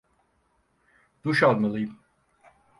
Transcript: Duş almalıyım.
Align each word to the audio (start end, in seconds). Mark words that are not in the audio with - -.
Duş 1.23 1.43
almalıyım. 1.43 1.99